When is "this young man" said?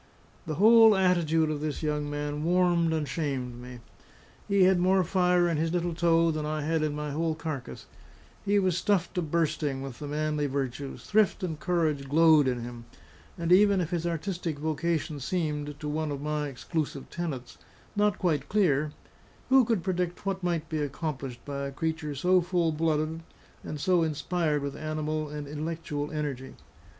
1.61-2.43